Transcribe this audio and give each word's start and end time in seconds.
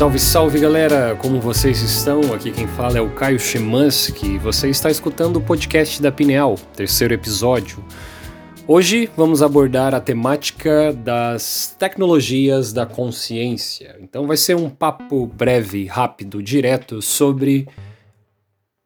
Salve, 0.00 0.18
salve 0.18 0.58
galera! 0.58 1.14
Como 1.14 1.38
vocês 1.42 1.82
estão? 1.82 2.32
Aqui 2.32 2.50
quem 2.50 2.66
fala 2.66 2.96
é 2.96 3.02
o 3.02 3.14
Caio 3.14 3.38
Chemansky. 3.38 4.38
Você 4.38 4.70
está 4.70 4.90
escutando 4.90 5.36
o 5.36 5.42
podcast 5.42 6.00
da 6.00 6.10
Pineal, 6.10 6.54
terceiro 6.74 7.12
episódio. 7.12 7.84
Hoje 8.66 9.10
vamos 9.14 9.42
abordar 9.42 9.94
a 9.94 10.00
temática 10.00 10.90
das 10.94 11.76
tecnologias 11.78 12.72
da 12.72 12.86
consciência. 12.86 13.94
Então 14.00 14.26
vai 14.26 14.38
ser 14.38 14.56
um 14.56 14.70
papo 14.70 15.26
breve, 15.26 15.84
rápido, 15.84 16.42
direto 16.42 17.02
sobre 17.02 17.68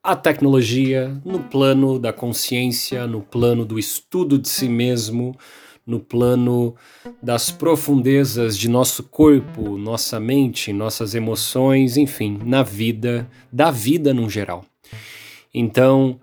a 0.02 0.16
tecnologia 0.16 1.16
no 1.24 1.38
plano 1.38 1.96
da 1.96 2.12
consciência, 2.12 3.06
no 3.06 3.22
plano 3.22 3.64
do 3.64 3.78
estudo 3.78 4.36
de 4.36 4.48
si 4.48 4.68
mesmo, 4.68 5.38
no 5.86 6.00
plano 6.00 6.74
das 7.22 7.50
profundezas 7.50 8.56
de 8.56 8.68
nosso 8.68 9.02
corpo, 9.02 9.76
nossa 9.76 10.18
mente, 10.18 10.72
nossas 10.72 11.14
emoções, 11.14 11.96
enfim, 11.96 12.40
na 12.44 12.62
vida, 12.62 13.28
da 13.52 13.70
vida 13.70 14.14
no 14.14 14.28
geral. 14.28 14.64
Então, 15.52 16.18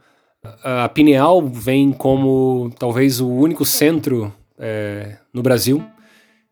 a 0.64 0.90
Pineal 0.90 1.48
vem 1.48 1.92
como 1.92 2.72
talvez 2.80 3.22
o 3.22 3.30
único 3.30 3.64
centro 3.64 4.34
é, 4.58 5.18
no 5.34 5.42
Brasil 5.42 5.84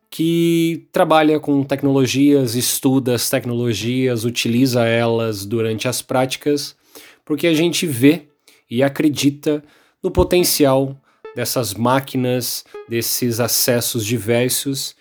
que 0.09 0.87
trabalha 0.91 1.39
com 1.39 1.63
tecnologias, 1.63 2.55
estuda 2.55 3.13
as 3.13 3.29
tecnologias, 3.29 4.25
utiliza 4.25 4.85
elas 4.85 5.45
durante 5.45 5.87
as 5.87 6.01
práticas, 6.01 6.75
porque 7.23 7.45
a 7.45 7.53
gente 7.53 7.85
vê 7.85 8.23
e 8.69 8.81
acredita 8.81 9.63
no 10.01 10.09
potencial 10.09 10.99
dessas 11.35 11.73
máquinas, 11.73 12.65
desses 12.87 13.39
acessos 13.39 14.05
diversos, 14.05 14.95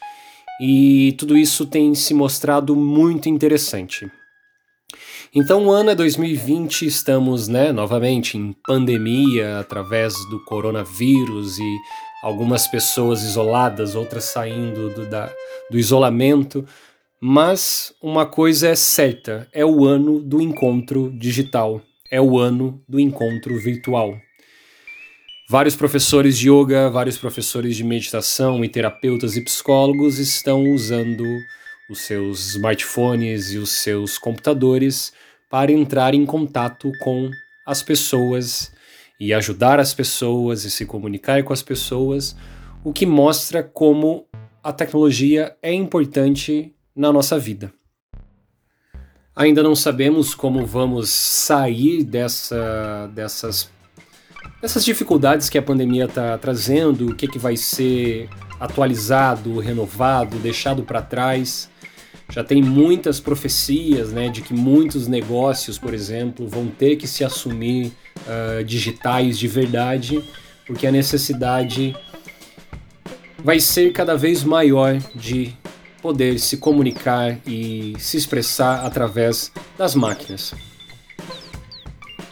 e 0.60 1.14
tudo 1.18 1.36
isso 1.36 1.66
tem 1.66 1.94
se 1.94 2.12
mostrado 2.12 2.74
muito 2.74 3.28
interessante. 3.28 4.10
Então, 5.34 5.66
o 5.66 5.70
ano 5.70 5.90
é 5.90 5.94
2020, 5.94 6.86
estamos, 6.86 7.48
né, 7.48 7.70
novamente 7.70 8.38
em 8.38 8.54
pandemia 8.66 9.60
através 9.60 10.14
do 10.30 10.42
coronavírus 10.44 11.58
e 11.58 11.76
algumas 12.22 12.66
pessoas 12.66 13.22
isoladas, 13.22 13.94
outras 13.94 14.24
saindo 14.24 14.88
do, 14.90 15.06
da, 15.06 15.30
do 15.70 15.78
isolamento. 15.78 16.64
Mas 17.20 17.92
uma 18.02 18.24
coisa 18.24 18.68
é 18.68 18.74
certa: 18.74 19.46
é 19.52 19.64
o 19.64 19.84
ano 19.84 20.20
do 20.20 20.40
encontro 20.40 21.12
digital, 21.18 21.82
é 22.10 22.20
o 22.20 22.38
ano 22.38 22.82
do 22.88 22.98
encontro 22.98 23.58
virtual. 23.58 24.18
Vários 25.50 25.74
professores 25.74 26.36
de 26.36 26.50
yoga, 26.50 26.90
vários 26.90 27.16
professores 27.16 27.74
de 27.74 27.82
meditação 27.82 28.62
e 28.62 28.68
terapeutas 28.68 29.34
e 29.34 29.40
psicólogos 29.40 30.18
estão 30.18 30.62
usando 30.64 31.24
os 31.88 32.02
seus 32.02 32.50
smartphones 32.50 33.52
e 33.52 33.56
os 33.56 33.70
seus 33.70 34.18
computadores 34.18 35.10
para 35.48 35.72
entrar 35.72 36.12
em 36.12 36.26
contato 36.26 36.92
com 37.00 37.30
as 37.66 37.82
pessoas 37.82 38.70
e 39.18 39.32
ajudar 39.32 39.80
as 39.80 39.94
pessoas 39.94 40.64
e 40.64 40.70
se 40.70 40.84
comunicar 40.84 41.42
com 41.42 41.54
as 41.54 41.62
pessoas, 41.62 42.36
o 42.84 42.92
que 42.92 43.06
mostra 43.06 43.62
como 43.62 44.26
a 44.62 44.70
tecnologia 44.70 45.56
é 45.62 45.72
importante 45.72 46.74
na 46.94 47.10
nossa 47.10 47.38
vida. 47.38 47.72
Ainda 49.34 49.62
não 49.62 49.74
sabemos 49.74 50.34
como 50.34 50.66
vamos 50.66 51.08
sair 51.08 52.04
dessa, 52.04 53.10
dessas 53.14 53.70
essas 54.60 54.84
dificuldades 54.84 55.48
que 55.48 55.56
a 55.56 55.62
pandemia 55.62 56.06
está 56.06 56.36
trazendo, 56.36 57.10
o 57.10 57.14
que, 57.14 57.28
que 57.28 57.38
vai 57.38 57.56
ser 57.56 58.28
atualizado, 58.58 59.60
renovado, 59.60 60.38
deixado 60.38 60.82
para 60.82 61.00
trás. 61.00 61.70
Já 62.30 62.42
tem 62.44 62.60
muitas 62.60 63.20
profecias 63.20 64.12
né, 64.12 64.28
de 64.28 64.42
que 64.42 64.52
muitos 64.52 65.06
negócios, 65.06 65.78
por 65.78 65.94
exemplo, 65.94 66.46
vão 66.46 66.66
ter 66.66 66.96
que 66.96 67.06
se 67.06 67.24
assumir 67.24 67.92
uh, 68.26 68.64
digitais 68.64 69.38
de 69.38 69.48
verdade, 69.48 70.22
porque 70.66 70.86
a 70.86 70.92
necessidade 70.92 71.96
vai 73.38 73.60
ser 73.60 73.92
cada 73.92 74.16
vez 74.16 74.42
maior 74.42 74.98
de 75.14 75.54
poder 76.02 76.38
se 76.38 76.58
comunicar 76.58 77.38
e 77.46 77.94
se 77.98 78.16
expressar 78.16 78.84
através 78.84 79.52
das 79.78 79.94
máquinas. 79.94 80.54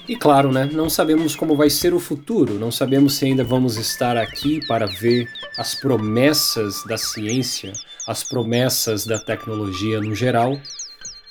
E 0.08 0.14
claro, 0.14 0.52
né, 0.52 0.68
não 0.72 0.88
sabemos 0.88 1.34
como 1.34 1.56
vai 1.56 1.68
ser 1.68 1.92
o 1.92 1.98
futuro, 1.98 2.54
não 2.54 2.70
sabemos 2.70 3.14
se 3.14 3.24
ainda 3.24 3.42
vamos 3.42 3.76
estar 3.76 4.16
aqui 4.16 4.64
para 4.68 4.86
ver 4.86 5.28
as 5.58 5.74
promessas 5.74 6.84
da 6.84 6.96
ciência, 6.96 7.72
as 8.06 8.22
promessas 8.22 9.04
da 9.04 9.18
tecnologia 9.18 10.00
no 10.00 10.14
geral, 10.14 10.60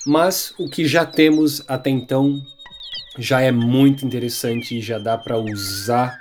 mas 0.06 0.52
o 0.58 0.68
que 0.68 0.84
já 0.84 1.06
temos 1.06 1.62
até 1.66 1.88
então 1.88 2.44
já 3.18 3.40
é 3.40 3.50
muito 3.50 4.04
interessante 4.04 4.76
e 4.76 4.82
já 4.82 4.98
dá 4.98 5.16
para 5.16 5.38
usar 5.38 6.18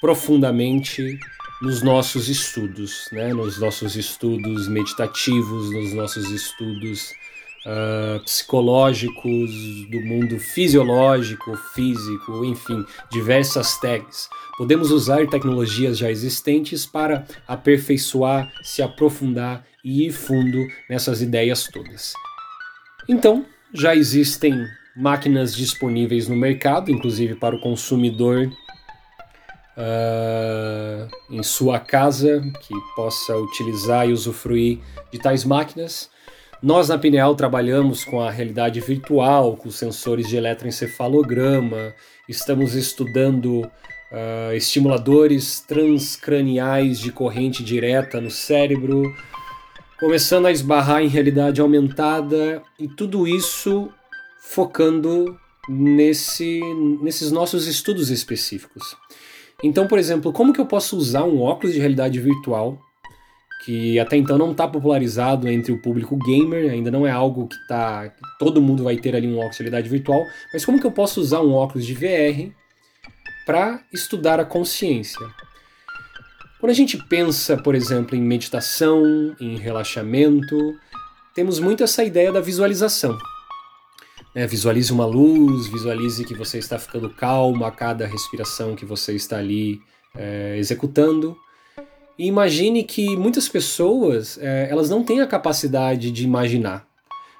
profundamente 0.00 1.18
nos 1.60 1.82
nossos 1.82 2.28
estudos, 2.28 3.08
né? 3.10 3.32
nos 3.34 3.58
nossos 3.58 3.96
estudos 3.96 4.68
meditativos, 4.68 5.72
nos 5.72 5.92
nossos 5.92 6.30
estudos 6.30 7.12
uh, 7.66 8.22
psicológicos, 8.24 9.50
do 9.90 10.00
mundo 10.00 10.38
fisiológico, 10.38 11.56
físico, 11.74 12.44
enfim, 12.44 12.84
diversas 13.10 13.78
tags. 13.80 14.28
Podemos 14.56 14.90
usar 14.90 15.26
tecnologias 15.26 15.98
já 15.98 16.10
existentes 16.10 16.86
para 16.86 17.26
aperfeiçoar, 17.46 18.50
se 18.62 18.82
aprofundar 18.82 19.64
e 19.84 20.06
ir 20.06 20.12
fundo 20.12 20.66
nessas 20.88 21.20
ideias 21.20 21.68
todas. 21.68 22.14
Então, 23.08 23.44
já 23.72 23.94
existem 23.94 24.66
máquinas 24.96 25.54
disponíveis 25.54 26.28
no 26.28 26.36
mercado, 26.36 26.90
inclusive 26.90 27.34
para 27.34 27.56
o 27.56 27.60
consumidor 27.60 28.50
uh, 29.76 31.08
em 31.30 31.42
sua 31.42 31.80
casa, 31.80 32.40
que 32.60 32.74
possa 32.94 33.36
utilizar 33.36 34.08
e 34.08 34.12
usufruir 34.12 34.78
de 35.12 35.18
tais 35.18 35.44
máquinas. 35.44 36.08
Nós 36.64 36.88
na 36.88 36.96
Pineal 36.96 37.34
trabalhamos 37.34 38.06
com 38.06 38.22
a 38.22 38.30
realidade 38.30 38.80
virtual, 38.80 39.54
com 39.54 39.70
sensores 39.70 40.26
de 40.26 40.38
eletroencefalograma, 40.38 41.94
estamos 42.26 42.74
estudando 42.74 43.60
uh, 43.60 44.54
estimuladores 44.54 45.60
transcraniais 45.60 46.98
de 46.98 47.12
corrente 47.12 47.62
direta 47.62 48.18
no 48.18 48.30
cérebro, 48.30 49.14
começando 50.00 50.46
a 50.46 50.52
esbarrar 50.52 51.02
em 51.02 51.06
realidade 51.06 51.60
aumentada 51.60 52.62
e 52.78 52.88
tudo 52.88 53.28
isso 53.28 53.90
focando 54.40 55.38
nesse, 55.68 56.62
nesses 57.02 57.30
nossos 57.30 57.66
estudos 57.66 58.08
específicos. 58.08 58.96
Então, 59.62 59.86
por 59.86 59.98
exemplo, 59.98 60.32
como 60.32 60.50
que 60.50 60.62
eu 60.62 60.66
posso 60.66 60.96
usar 60.96 61.24
um 61.24 61.42
óculos 61.42 61.74
de 61.74 61.78
realidade 61.78 62.18
virtual 62.18 62.78
que 63.64 63.98
até 63.98 64.16
então 64.16 64.36
não 64.36 64.52
está 64.52 64.68
popularizado 64.68 65.48
entre 65.48 65.72
o 65.72 65.80
público 65.80 66.16
gamer, 66.16 66.70
ainda 66.70 66.90
não 66.90 67.06
é 67.06 67.10
algo 67.10 67.48
que 67.48 67.56
tá 67.66 68.12
todo 68.38 68.60
mundo 68.60 68.84
vai 68.84 68.96
ter 68.96 69.16
ali 69.16 69.26
um 69.26 69.38
óculos 69.38 69.56
de 69.56 69.62
realidade 69.62 69.88
virtual, 69.88 70.22
mas 70.52 70.64
como 70.64 70.78
que 70.78 70.86
eu 70.86 70.92
posso 70.92 71.20
usar 71.20 71.40
um 71.40 71.54
óculos 71.54 71.86
de 71.86 71.94
VR 71.94 72.52
para 73.46 73.80
estudar 73.92 74.38
a 74.38 74.44
consciência? 74.44 75.26
Quando 76.60 76.70
a 76.70 76.74
gente 76.74 76.96
pensa, 76.96 77.56
por 77.56 77.74
exemplo, 77.74 78.16
em 78.16 78.22
meditação, 78.22 79.36
em 79.40 79.56
relaxamento, 79.56 80.56
temos 81.34 81.58
muito 81.58 81.82
essa 81.82 82.04
ideia 82.04 82.32
da 82.32 82.40
visualização. 82.40 83.18
É, 84.34 84.46
visualize 84.46 84.92
uma 84.92 85.06
luz, 85.06 85.66
visualize 85.68 86.24
que 86.24 86.34
você 86.34 86.58
está 86.58 86.78
ficando 86.78 87.08
calmo 87.10 87.64
a 87.64 87.70
cada 87.70 88.06
respiração 88.06 88.74
que 88.74 88.84
você 88.84 89.14
está 89.14 89.38
ali 89.38 89.80
é, 90.14 90.56
executando. 90.58 91.36
E 92.18 92.26
imagine 92.26 92.84
que 92.84 93.16
muitas 93.16 93.48
pessoas 93.48 94.38
é, 94.40 94.68
elas 94.70 94.88
não 94.88 95.02
têm 95.02 95.20
a 95.20 95.26
capacidade 95.26 96.10
de 96.10 96.24
imaginar. 96.24 96.86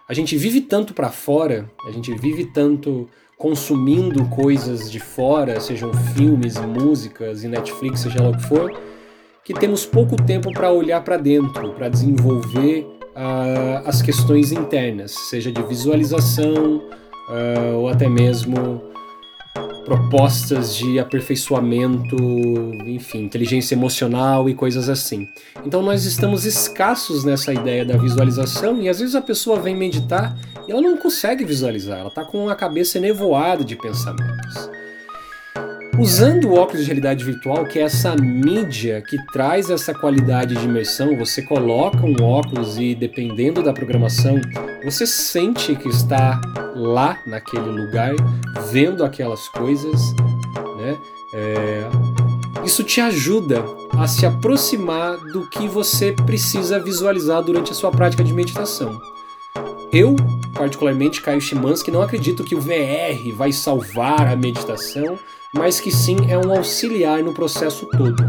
A 0.09 0.13
gente 0.13 0.37
vive 0.37 0.61
tanto 0.61 0.93
para 0.93 1.11
fora, 1.11 1.71
a 1.87 1.91
gente 1.91 2.13
vive 2.15 2.47
tanto 2.47 3.09
consumindo 3.39 4.25
coisas 4.27 4.91
de 4.91 5.01
fora, 5.01 5.61
sejam 5.61 5.93
filmes, 6.15 6.57
músicas 6.59 7.45
e 7.45 7.49
Netflix, 7.49 8.01
seja 8.01 8.23
lá 8.23 8.31
o 8.31 8.37
que 8.37 8.43
for, 8.43 8.81
que 9.45 9.55
temos 9.55 9.87
pouco 9.87 10.17
tempo 10.17 10.53
para 10.53 10.71
olhar 10.71 11.03
para 11.03 11.17
dentro, 11.17 11.73
para 11.73 11.89
desenvolver 11.89 12.87
uh, 13.15 13.87
as 13.87 14.03
questões 14.03 14.53
internas, 14.53 15.13
seja 15.13 15.53
de 15.53 15.63
visualização 15.63 16.79
uh, 17.29 17.77
ou 17.77 17.89
até 17.89 18.09
mesmo 18.09 18.83
propostas 19.85 20.75
de 20.75 20.99
aperfeiçoamento, 20.99 22.17
enfim, 22.87 23.25
inteligência 23.25 23.75
emocional 23.75 24.49
e 24.49 24.55
coisas 24.55 24.89
assim. 24.89 25.29
Então 25.65 25.83
nós 25.83 26.05
estamos 26.05 26.45
escassos 26.45 27.25
nessa 27.25 27.53
ideia 27.53 27.85
da 27.85 27.97
visualização 27.97 28.81
e 28.81 28.89
às 28.89 28.99
vezes 28.99 29.15
a 29.15 29.23
pessoa 29.23 29.61
vem 29.61 29.77
meditar 29.77 30.37
e 30.67 30.73
ela 30.73 30.81
não 30.81 30.97
consegue 30.97 31.45
visualizar, 31.45 31.99
ela 31.99 32.09
está 32.09 32.25
com 32.25 32.49
a 32.49 32.55
cabeça 32.55 32.99
nevoada 32.99 33.63
de 33.63 33.77
pensamentos. 33.77 34.71
Usando 35.99 36.49
o 36.49 36.55
óculos 36.55 36.81
de 36.81 36.87
realidade 36.87 37.25
virtual, 37.25 37.65
que 37.65 37.79
é 37.79 37.83
essa 37.83 38.17
mídia 38.17 39.01
que 39.01 39.17
traz 39.27 39.71
essa 39.71 39.95
qualidade 39.95 40.57
de 40.57 40.65
imersão, 40.65 41.17
você 41.17 41.41
coloca 41.41 42.05
um 42.05 42.17
óculos 42.23 42.79
e, 42.79 42.95
dependendo 42.95 43.63
da 43.63 43.73
programação, 43.73 44.41
Você 44.85 45.07
sente 45.07 45.75
que 45.77 45.89
está 45.89 46.41
lá 46.75 47.19
naquele 47.27 47.71
lugar, 47.71 48.15
vendo 48.71 49.03
aquelas 49.03 49.49
coisas, 49.49 50.13
né? 50.77 50.99
É, 51.33 51.89
isso 52.65 52.85
te 52.85 53.01
ajuda 53.01 53.65
a 53.93 54.07
se 54.07 54.27
aproximar 54.27 55.17
do 55.17 55.49
que 55.49 55.67
você 55.67 56.13
precisa 56.13 56.79
visualizar 56.79 57.43
durante 57.43 57.73
a 57.73 57.75
sua 57.75 57.91
prática 57.91 58.23
de 58.23 58.33
meditação. 58.33 59.01
Eu, 59.93 60.17
particularmente, 60.53 61.23
Caio 61.23 61.41
Chimansky, 61.41 61.91
não 61.91 62.03
acredito 62.03 62.45
que 62.45 62.55
o 62.55 62.61
VR 62.61 63.33
vai 63.35 63.53
salvar 63.53 64.27
a 64.27 64.37
meditação, 64.37 65.19
mas 65.55 65.81
que 65.81 65.91
sim 65.91 66.17
é 66.29 66.39
um 66.39 66.53
auxiliar 66.53 67.23
no 67.23 67.33
processo 67.33 67.87
todo. 67.87 68.23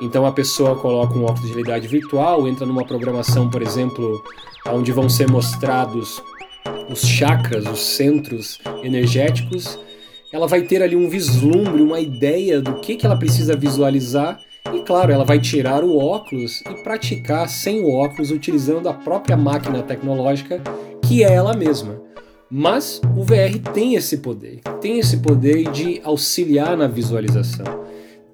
Então 0.00 0.26
a 0.26 0.32
pessoa 0.32 0.76
coloca 0.76 1.14
um 1.14 1.24
óculos 1.24 1.42
de 1.42 1.48
realidade 1.48 1.86
virtual, 1.86 2.48
entra 2.48 2.66
numa 2.66 2.84
programação, 2.84 3.48
por 3.48 3.62
exemplo, 3.62 4.22
onde 4.68 4.92
vão 4.92 5.08
ser 5.08 5.30
mostrados 5.30 6.22
os 6.90 7.00
chakras, 7.00 7.66
os 7.66 7.80
centros 7.80 8.58
energéticos, 8.82 9.78
ela 10.32 10.46
vai 10.46 10.62
ter 10.62 10.82
ali 10.82 10.96
um 10.96 11.08
vislumbre, 11.08 11.80
uma 11.80 12.00
ideia 12.00 12.60
do 12.60 12.74
que, 12.80 12.96
que 12.96 13.06
ela 13.06 13.16
precisa 13.16 13.56
visualizar 13.56 14.40
e 14.72 14.80
claro, 14.80 15.12
ela 15.12 15.24
vai 15.24 15.38
tirar 15.38 15.84
o 15.84 15.96
óculos 15.96 16.60
e 16.62 16.82
praticar 16.82 17.48
sem 17.48 17.80
o 17.80 17.92
óculos, 17.92 18.30
utilizando 18.30 18.88
a 18.88 18.94
própria 18.94 19.36
máquina 19.36 19.82
tecnológica 19.82 20.60
que 21.06 21.22
é 21.22 21.32
ela 21.32 21.54
mesma. 21.54 22.00
Mas 22.56 23.00
o 23.16 23.24
VR 23.24 23.58
tem 23.72 23.96
esse 23.96 24.18
poder, 24.18 24.60
tem 24.80 25.00
esse 25.00 25.16
poder 25.16 25.72
de 25.72 26.00
auxiliar 26.04 26.76
na 26.76 26.86
visualização 26.86 27.82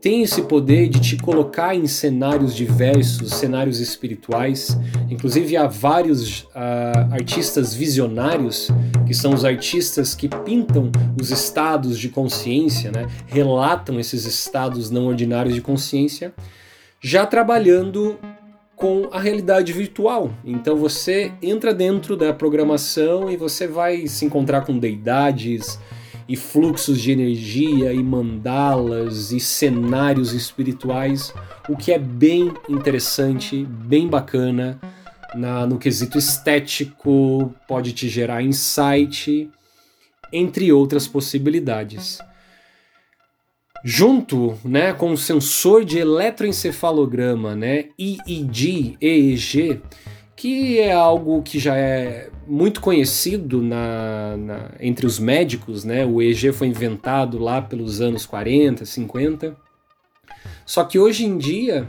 tem 0.00 0.22
esse 0.22 0.42
poder 0.42 0.88
de 0.88 0.98
te 0.98 1.16
colocar 1.18 1.74
em 1.74 1.86
cenários 1.86 2.54
diversos, 2.54 3.34
cenários 3.34 3.80
espirituais. 3.80 4.78
Inclusive, 5.10 5.58
há 5.58 5.66
vários 5.66 6.40
uh, 6.44 7.12
artistas 7.12 7.74
visionários, 7.74 8.70
que 9.06 9.12
são 9.12 9.34
os 9.34 9.44
artistas 9.44 10.14
que 10.14 10.26
pintam 10.26 10.90
os 11.20 11.30
estados 11.30 11.98
de 11.98 12.08
consciência, 12.08 12.90
né? 12.90 13.08
relatam 13.26 14.00
esses 14.00 14.24
estados 14.24 14.90
não 14.90 15.06
ordinários 15.06 15.54
de 15.54 15.60
consciência, 15.60 16.32
já 16.98 17.26
trabalhando 17.26 18.18
com 18.80 19.08
a 19.12 19.20
realidade 19.20 19.74
virtual. 19.74 20.32
Então 20.42 20.74
você 20.74 21.30
entra 21.42 21.74
dentro 21.74 22.16
da 22.16 22.32
programação 22.32 23.30
e 23.30 23.36
você 23.36 23.68
vai 23.68 24.06
se 24.06 24.24
encontrar 24.24 24.62
com 24.62 24.78
deidades 24.78 25.78
e 26.26 26.34
fluxos 26.34 26.98
de 26.98 27.12
energia 27.12 27.92
e 27.92 28.02
mandalas 28.02 29.32
e 29.32 29.38
cenários 29.38 30.32
espirituais, 30.32 31.34
o 31.68 31.76
que 31.76 31.92
é 31.92 31.98
bem 31.98 32.52
interessante, 32.68 33.64
bem 33.64 34.08
bacana. 34.08 34.80
Na, 35.34 35.66
no 35.66 35.78
quesito 35.78 36.18
estético, 36.18 37.54
pode 37.68 37.92
te 37.92 38.08
gerar 38.08 38.42
insight, 38.42 39.48
entre 40.32 40.72
outras 40.72 41.06
possibilidades. 41.06 42.18
Junto 43.82 44.58
né, 44.64 44.92
com 44.92 45.12
o 45.12 45.16
sensor 45.16 45.84
de 45.84 45.98
eletroencefalograma, 45.98 47.56
né, 47.56 47.86
EEG, 47.98 48.96
EEG, 49.00 49.80
que 50.36 50.78
é 50.78 50.92
algo 50.92 51.42
que 51.42 51.58
já 51.58 51.76
é 51.76 52.30
muito 52.46 52.80
conhecido 52.80 53.62
na, 53.62 54.36
na, 54.36 54.70
entre 54.80 55.06
os 55.06 55.18
médicos, 55.18 55.84
né? 55.84 56.04
O 56.04 56.20
EEG 56.20 56.52
foi 56.52 56.66
inventado 56.66 57.38
lá 57.38 57.60
pelos 57.62 58.00
anos 58.00 58.26
40, 58.26 58.84
50. 58.84 59.56
Só 60.64 60.84
que 60.84 60.98
hoje 60.98 61.26
em 61.26 61.36
dia, 61.38 61.86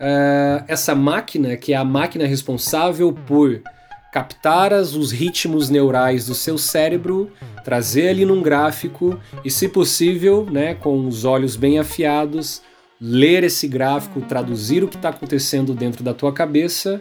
uh, 0.00 0.64
essa 0.68 0.94
máquina, 0.94 1.56
que 1.56 1.72
é 1.72 1.76
a 1.76 1.84
máquina 1.84 2.26
responsável 2.26 3.12
por 3.12 3.60
captar 4.14 4.72
os 4.72 5.10
ritmos 5.10 5.68
neurais 5.68 6.26
do 6.26 6.36
seu 6.36 6.56
cérebro, 6.56 7.32
trazer 7.64 8.10
ali 8.10 8.24
num 8.24 8.40
gráfico 8.40 9.18
e, 9.44 9.50
se 9.50 9.68
possível, 9.68 10.46
né, 10.48 10.72
com 10.72 11.08
os 11.08 11.24
olhos 11.24 11.56
bem 11.56 11.80
afiados, 11.80 12.62
ler 13.00 13.42
esse 13.42 13.66
gráfico, 13.66 14.20
traduzir 14.20 14.84
o 14.84 14.88
que 14.88 14.94
está 14.94 15.08
acontecendo 15.08 15.74
dentro 15.74 16.04
da 16.04 16.14
tua 16.14 16.32
cabeça 16.32 17.00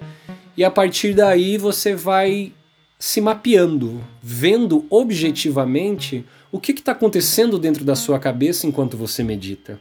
e 0.57 0.63
a 0.63 0.71
partir 0.71 1.13
daí 1.13 1.56
você 1.56 1.94
vai 1.94 2.51
se 2.98 3.21
mapeando, 3.21 4.04
vendo 4.19 4.88
objetivamente 4.89 6.25
o 6.51 6.60
que 6.60 6.71
está 6.71 6.94
acontecendo 6.94 7.60
dentro 7.60 7.86
da 7.86 7.95
sua 7.95 8.18
cabeça 8.18 8.65
enquanto 8.65 8.98
você 8.98 9.24
medita. 9.24 9.80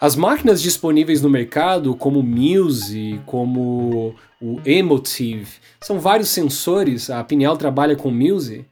As 0.00 0.16
máquinas 0.16 0.62
disponíveis 0.62 1.20
no 1.20 1.28
mercado, 1.28 1.94
como 1.94 2.20
o 2.20 2.22
Muse, 2.22 3.20
como 3.26 4.14
o 4.40 4.58
Emotive, 4.64 5.46
são 5.78 6.00
vários 6.00 6.30
sensores, 6.30 7.10
a 7.10 7.22
Pineal 7.22 7.54
trabalha 7.58 7.94
com 7.94 8.10
Muse, 8.10 8.64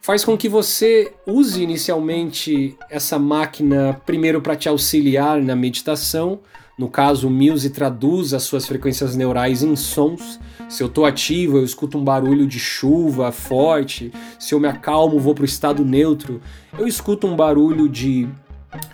faz 0.00 0.24
com 0.24 0.36
que 0.36 0.48
você 0.48 1.12
use 1.24 1.62
inicialmente 1.62 2.76
essa 2.90 3.20
máquina 3.20 4.00
primeiro 4.04 4.40
para 4.40 4.56
te 4.56 4.68
auxiliar 4.68 5.40
na 5.40 5.54
meditação, 5.54 6.40
no 6.76 6.88
caso, 6.88 7.28
o 7.28 7.30
Muse 7.30 7.70
traduz 7.70 8.34
as 8.34 8.42
suas 8.42 8.66
frequências 8.66 9.14
neurais 9.14 9.62
em 9.62 9.76
sons. 9.76 10.40
Se 10.68 10.82
eu 10.82 10.88
estou 10.88 11.06
ativo, 11.06 11.58
eu 11.58 11.64
escuto 11.64 11.96
um 11.96 12.02
barulho 12.02 12.48
de 12.48 12.58
chuva 12.58 13.30
forte. 13.30 14.10
Se 14.40 14.54
eu 14.54 14.60
me 14.60 14.66
acalmo, 14.66 15.20
vou 15.20 15.34
para 15.34 15.42
o 15.42 15.46
estado 15.46 15.84
neutro, 15.84 16.40
eu 16.76 16.88
escuto 16.88 17.28
um 17.28 17.36
barulho 17.36 17.88
de, 17.88 18.28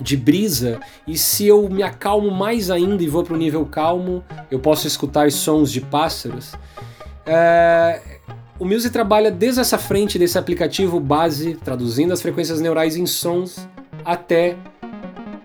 de 0.01 0.17
brisa. 0.17 0.81
E 1.07 1.17
se 1.17 1.47
eu 1.47 1.69
me 1.69 1.83
acalmo 1.83 2.31
mais 2.31 2.71
ainda 2.71 3.03
e 3.03 3.09
vou 3.09 3.23
para 3.23 3.35
o 3.35 3.39
nível 3.39 3.65
calmo, 3.67 4.25
eu 4.51 4.59
posso 4.59 4.87
escutar 4.87 5.31
sons 5.31 5.71
de 5.71 5.81
pássaros. 5.81 6.55
É, 7.27 8.01
o 8.59 8.65
Muse 8.65 8.91
trabalha 8.91 9.31
desde 9.31 9.61
essa 9.61 9.79
frente 9.79 10.19
desse 10.19 10.37
aplicativo 10.37 11.01
base, 11.01 11.55
traduzindo 11.65 12.13
as 12.13 12.21
frequências 12.21 12.61
neurais 12.61 12.97
em 12.97 13.07
sons, 13.07 13.67
até 14.05 14.57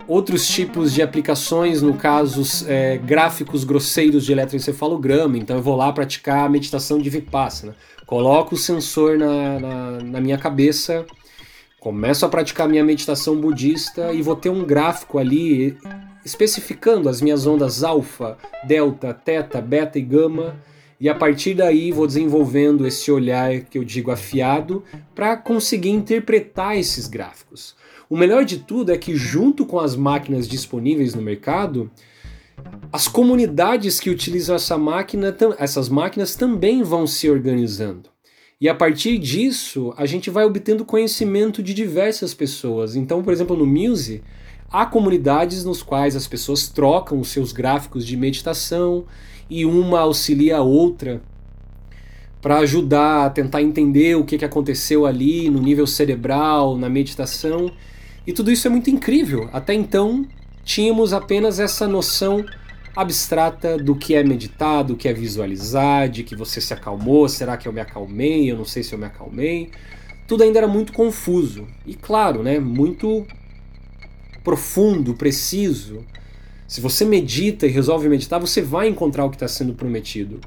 outros 0.08 0.48
tipos 0.48 0.94
de 0.94 1.02
aplicações, 1.02 1.82
no 1.82 1.94
caso, 1.96 2.44
é, 2.68 2.98
gráficos 2.98 3.64
grosseiros 3.64 4.26
de 4.26 4.32
eletroencefalograma. 4.32 5.38
Então 5.38 5.56
eu 5.56 5.62
vou 5.62 5.76
lá 5.76 5.92
praticar 5.92 6.46
a 6.46 6.50
meditação 6.50 7.00
de 7.00 7.10
Vipassana. 7.10 7.76
Coloco 8.06 8.56
o 8.56 8.58
sensor 8.58 9.18
na, 9.18 9.60
na, 9.60 9.92
na 10.04 10.22
minha 10.22 10.38
cabeça, 10.38 11.06
começo 11.86 12.26
a 12.26 12.30
praticar 12.30 12.68
minha 12.68 12.84
meditação 12.84 13.40
budista 13.40 14.12
e 14.12 14.20
vou 14.20 14.36
ter 14.36 14.50
um 14.50 14.66
gráfico 14.66 15.20
ali 15.20 15.78
especificando 16.26 17.08
as 17.08 17.22
minhas 17.22 17.46
ondas 17.46 17.84
alfa, 17.84 18.40
delta, 18.64 19.14
teta, 19.14 19.62
beta 19.62 20.00
e 20.00 20.02
gama. 20.02 20.56
E 21.00 21.08
a 21.08 21.14
partir 21.14 21.54
daí 21.54 21.92
vou 21.92 22.08
desenvolvendo 22.08 22.88
esse 22.88 23.12
olhar 23.12 23.60
que 23.66 23.78
eu 23.78 23.84
digo 23.84 24.10
afiado 24.10 24.84
para 25.14 25.38
conseguir 25.38 25.92
interpretar 25.92 26.76
esses 26.76 27.08
gráficos. 27.08 27.76
O 28.10 28.18
melhor 28.18 28.46
de 28.46 28.58
tudo 28.58 28.92
é 28.92 28.98
que, 28.98 29.16
junto 29.16 29.64
com 29.64 29.80
as 29.80 29.96
máquinas 29.96 30.48
disponíveis 30.48 31.14
no 31.14 31.22
mercado, 31.22 31.92
as 32.92 33.08
comunidades 33.08 34.00
que 34.00 34.10
utilizam 34.10 34.56
essa 34.56 34.76
máquina, 34.76 35.38
essas 35.60 35.88
máquinas 35.88 36.36
também 36.36 36.82
vão 36.82 37.06
se 37.06 37.30
organizando. 37.30 38.15
E 38.60 38.70
a 38.70 38.74
partir 38.74 39.18
disso, 39.18 39.94
a 39.98 40.06
gente 40.06 40.30
vai 40.30 40.46
obtendo 40.46 40.86
conhecimento 40.86 41.62
de 41.62 41.74
diversas 41.74 42.34
pessoas. 42.34 42.96
Então, 42.96 43.22
por 43.22 43.34
exemplo, 43.34 43.58
no 43.58 43.66
Muse, 43.66 44.24
há 44.72 44.86
comunidades 44.86 45.66
nos 45.66 45.84
quais 45.84 46.16
as 46.16 46.26
pessoas 46.26 46.70
trocam 46.70 47.20
os 47.20 47.28
seus 47.28 47.52
gráficos 47.52 48.06
de 48.06 48.16
meditação 48.16 49.06
e 49.50 49.66
uma 49.66 50.00
auxilia 50.00 50.58
a 50.58 50.62
outra 50.62 51.22
para 52.42 52.60
ajudar 52.60 53.26
a 53.26 53.30
tentar 53.30 53.62
entender 53.62 54.16
o 54.16 54.24
que, 54.24 54.38
que 54.38 54.46
aconteceu 54.46 55.06
ali 55.06 55.50
no 55.50 55.62
nível 55.62 55.86
cerebral, 55.86 56.78
na 56.78 56.88
meditação. 56.88 57.70
E 58.26 58.32
tudo 58.32 58.52
isso 58.52 58.68
é 58.68 58.70
muito 58.70 58.90
incrível. 58.90 59.50
Até 59.52 59.74
então, 59.74 60.26
tínhamos 60.64 61.12
apenas 61.12 61.60
essa 61.60 61.88
noção 61.90 62.46
abstrata 62.96 63.78
do 63.78 63.96
que 63.96 64.16
é 64.16 64.24
meditar, 64.24 64.84
do 64.84 64.96
que 64.96 65.08
é 65.08 65.14
visualizar, 65.14 66.08
de 66.10 66.24
que 66.24 66.36
você 66.36 66.62
se 66.62 66.74
acalmou, 66.74 67.28
será 67.28 67.58
que 67.58 67.68
eu 67.68 67.74
me 67.74 67.82
acalmei? 67.82 68.50
Eu 68.50 68.58
não 68.58 68.66
sei 68.66 68.84
se 68.84 68.94
eu 68.94 69.00
me 69.00 69.06
acalmei. 69.06 69.70
Tudo 70.28 70.44
ainda 70.44 70.60
era 70.60 70.68
muito 70.68 70.94
confuso. 70.94 71.68
E 71.86 71.94
claro, 71.94 72.42
né, 72.42 72.60
muito 72.60 73.26
profundo, 74.44 75.14
preciso. 75.14 76.06
Se 76.68 76.80
você 76.80 77.04
medita 77.04 77.68
e 77.68 77.70
resolve 77.70 78.08
meditar, 78.08 78.40
você 78.40 78.62
vai 78.62 78.88
encontrar 78.88 79.26
o 79.26 79.30
que 79.30 79.36
está 79.36 79.48
sendo 79.48 79.74
prometido. 79.74 80.40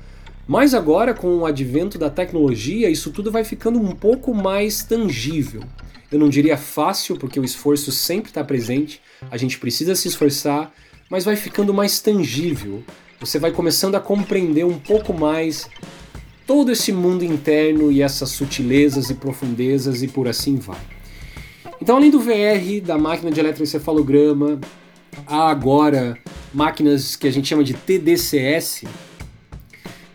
Mas 0.46 0.72
agora, 0.72 1.12
com 1.12 1.36
o 1.36 1.46
advento 1.46 1.98
da 1.98 2.08
tecnologia, 2.08 2.88
isso 2.88 3.10
tudo 3.10 3.30
vai 3.30 3.44
ficando 3.44 3.78
um 3.78 3.92
pouco 3.92 4.34
mais 4.34 4.82
tangível. 4.82 5.62
Eu 6.10 6.18
não 6.18 6.30
diria 6.30 6.56
fácil, 6.56 7.18
porque 7.18 7.38
o 7.38 7.44
esforço 7.44 7.92
sempre 7.92 8.30
está 8.30 8.42
presente, 8.42 9.00
a 9.30 9.36
gente 9.36 9.58
precisa 9.58 9.94
se 9.94 10.08
esforçar, 10.08 10.72
mas 11.10 11.24
vai 11.24 11.36
ficando 11.36 11.72
mais 11.72 12.00
tangível. 12.00 12.82
Você 13.20 13.38
vai 13.38 13.50
começando 13.50 13.94
a 13.94 14.00
compreender 14.00 14.64
um 14.64 14.78
pouco 14.78 15.12
mais 15.12 15.68
todo 16.46 16.70
esse 16.70 16.92
mundo 16.92 17.24
interno 17.24 17.90
e 17.90 18.00
essas 18.00 18.30
sutilezas 18.30 19.10
e 19.10 19.14
profundezas 19.14 20.02
e 20.02 20.08
por 20.08 20.28
assim 20.28 20.56
vai. 20.56 20.80
Então, 21.80 21.96
além 21.96 22.10
do 22.10 22.20
VR, 22.20 22.80
da 22.82 22.98
máquina 22.98 23.30
de 23.30 23.38
eletroencefalograma, 23.38 24.60
há 25.26 25.48
agora 25.48 26.18
máquinas 26.52 27.16
que 27.16 27.26
a 27.26 27.30
gente 27.30 27.48
chama 27.48 27.62
de 27.62 27.74
TDCS, 27.74 28.84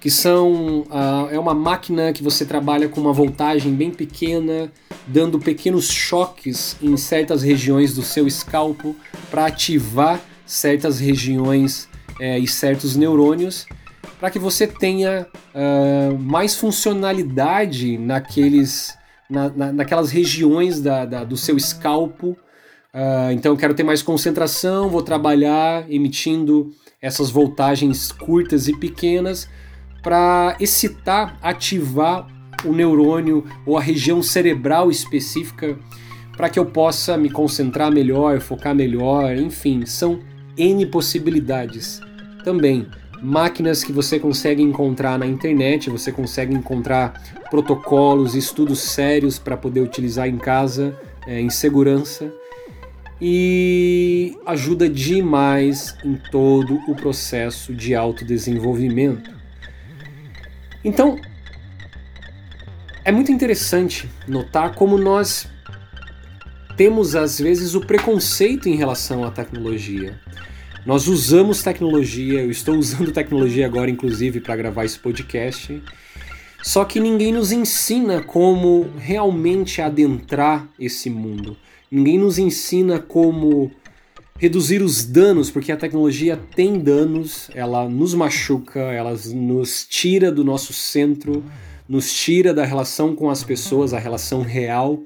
que 0.01 0.09
são 0.09 0.81
uh, 0.81 1.29
é 1.31 1.39
uma 1.39 1.53
máquina 1.53 2.12
que 2.12 2.21
você 2.21 2.45
trabalha 2.45 2.89
com 2.89 3.00
uma 3.00 3.13
voltagem 3.13 3.73
bem 3.73 3.91
pequena, 3.91 4.71
dando 5.07 5.39
pequenos 5.39 5.89
choques 5.89 6.75
em 6.81 6.97
certas 6.97 7.41
regiões 7.41 7.93
do 7.93 8.01
seu 8.01 8.27
escalpo 8.27 8.95
para 9.31 9.45
ativar 9.45 10.19
certas 10.53 11.00
regiões 11.00 11.89
é, 12.19 12.38
e 12.38 12.48
certos 12.48 12.95
neurônios 12.95 13.65
para 14.19 14.29
que 14.29 14.39
você 14.39 14.67
tenha 14.67 15.27
uh, 15.53 16.17
mais 16.17 16.55
funcionalidade 16.55 17.98
naqueles, 17.98 18.98
na, 19.29 19.50
na, 19.50 19.74
naquelas 19.74 20.12
regiões 20.12 20.79
da, 20.79 21.05
da, 21.05 21.24
do 21.24 21.36
seu 21.36 21.57
escalpo. 21.57 22.38
Uh, 22.93 23.31
então 23.33 23.51
eu 23.51 23.57
quero 23.57 23.74
ter 23.74 23.83
mais 23.83 24.01
concentração, 24.01 24.89
vou 24.89 25.01
trabalhar 25.01 25.91
emitindo 25.91 26.72
essas 27.01 27.29
voltagens 27.29 28.12
curtas 28.12 28.67
e 28.67 28.77
pequenas 28.77 29.50
para 30.01 30.55
excitar, 30.60 31.38
ativar 31.41 32.27
o 32.63 32.72
neurônio 32.72 33.43
ou 33.65 33.77
a 33.77 33.81
região 33.81 34.22
cerebral 34.22 34.91
específica 34.91 35.77
para 36.38 36.50
que 36.50 36.60
eu 36.60 36.65
possa 36.65 37.17
me 37.17 37.29
concentrar 37.29 37.91
melhor, 37.91 38.39
focar 38.39 38.74
melhor, 38.74 39.36
enfim, 39.36 39.86
são 39.86 40.19
N 40.57 40.86
possibilidades. 40.88 42.00
Também 42.43 42.88
máquinas 43.22 43.83
que 43.83 43.93
você 43.93 44.19
consegue 44.19 44.62
encontrar 44.62 45.17
na 45.17 45.25
internet, 45.25 45.89
você 45.89 46.12
consegue 46.12 46.53
encontrar 46.53 47.13
protocolos, 47.50 48.36
estudos 48.36 48.79
sérios 48.79 49.39
para 49.39 49.55
poder 49.55 49.79
utilizar 49.79 50.27
em 50.27 50.38
casa, 50.38 51.00
é, 51.25 51.39
em 51.39 51.50
segurança 51.50 52.33
e 53.22 54.38
ajuda 54.45 54.89
demais 54.89 55.95
em 56.03 56.15
todo 56.29 56.81
o 56.88 56.95
processo 56.95 57.74
de 57.74 57.95
autodesenvolvimento. 57.95 59.31
Então, 60.83 61.17
é 63.05 63.12
muito 63.12 63.31
interessante 63.31 64.10
notar 64.27 64.75
como 64.75 64.98
nós 64.98 65.48
temos 66.75 67.15
às 67.15 67.39
vezes 67.39 67.75
o 67.75 67.82
preconceito 67.82 68.68
em 68.68 68.75
relação 68.75 69.24
à 69.24 69.32
tecnologia. 69.32 70.20
Nós 70.86 71.08
usamos 71.08 71.63
tecnologia, 71.63 72.42
eu 72.42 72.51
estou 72.51 72.75
usando 72.75 73.12
tecnologia 73.13 73.65
agora, 73.65 73.89
inclusive, 73.89 74.42
para 74.42 74.56
gravar 74.56 74.84
esse 74.84 75.00
podcast. 75.00 75.82
Só 76.62 76.86
que 76.86 77.00
ninguém 77.00 77.34
nos 77.34 77.51
ensina 77.51 78.22
como 78.22 78.89
realmente 78.98 79.82
adentrar 79.82 80.68
esse 80.80 81.10
mundo. 81.10 81.58
Ninguém 81.92 82.18
nos 82.18 82.38
ensina 82.38 83.00
como 83.00 83.72
reduzir 84.38 84.82
os 84.82 85.06
danos, 85.06 85.51
porque 85.51 85.72
a 85.72 85.77
tecnologia 85.77 86.38
tem 86.56 86.80
danos, 86.80 87.50
ela 87.53 87.88
nos 87.88 88.13
machuca, 88.13 88.80
ela 88.80 89.13
nos 89.34 89.86
tira 89.88 90.32
do 90.32 90.44
nosso 90.44 90.74
centro, 90.74 91.44
nos 91.88 92.12
tira 92.13 92.53
da 92.53 92.65
relação 92.65 93.15
com 93.15 93.30
as 93.30 93.44
pessoas, 93.44 93.94
a 93.94 94.00
relação 94.00 94.42
real. 94.42 95.03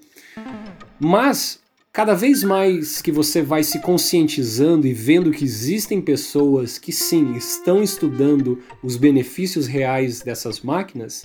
Mas 1.00 1.60
cada 1.94 2.14
vez 2.14 2.44
mais 2.44 3.02
que 3.02 3.12
você 3.12 3.42
vai 3.42 3.64
se 3.64 3.80
conscientizando 3.80 4.86
e 4.86 4.94
vendo 4.94 5.32
que 5.32 5.44
existem 5.44 6.02
pessoas 6.02 6.78
que 6.78 6.92
sim 6.92 7.36
estão 7.36 7.82
estudando 7.82 8.62
os 8.84 8.98
benefícios 8.98 9.68
reais 9.68 10.22
dessas 10.22 10.62
máquinas, 10.62 11.24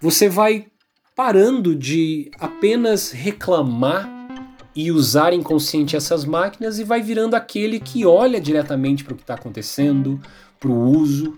você 0.00 0.28
vai 0.28 0.66
parando 1.14 1.74
de 1.74 2.30
apenas 2.38 3.10
reclamar 3.10 4.10
e 4.74 4.90
usar 4.90 5.32
inconsciente 5.32 5.94
essas 5.94 6.24
máquinas 6.24 6.78
e 6.78 6.84
vai 6.84 7.00
virando 7.00 7.36
aquele 7.36 7.78
que 7.78 8.04
olha 8.04 8.40
diretamente 8.40 9.04
para 9.04 9.12
o 9.12 9.16
que 9.16 9.22
está 9.22 9.34
acontecendo, 9.34 10.20
para 10.58 10.70
o 10.70 10.90
uso. 10.90 11.36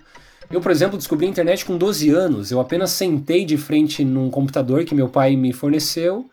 Eu, 0.50 0.60
por 0.60 0.70
exemplo, 0.70 0.96
descobri 0.96 1.26
a 1.26 1.30
internet 1.30 1.64
com 1.64 1.76
12 1.76 2.10
anos. 2.10 2.50
Eu 2.50 2.60
apenas 2.60 2.92
sentei 2.92 3.44
de 3.44 3.56
frente 3.56 4.04
num 4.04 4.30
computador 4.30 4.84
que 4.84 4.94
meu 4.94 5.08
pai 5.08 5.36
me 5.36 5.52
forneceu 5.52 6.30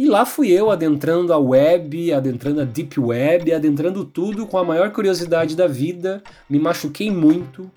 e 0.00 0.06
lá 0.06 0.24
fui 0.24 0.50
eu 0.50 0.70
adentrando 0.70 1.30
a 1.30 1.36
web, 1.36 2.10
adentrando 2.10 2.62
a 2.62 2.64
deep 2.64 2.98
web, 2.98 3.52
adentrando 3.52 4.02
tudo 4.02 4.46
com 4.46 4.56
a 4.56 4.64
maior 4.64 4.90
curiosidade 4.92 5.54
da 5.54 5.66
vida. 5.66 6.22
Me 6.48 6.58
machuquei 6.58 7.10
muito, 7.10 7.70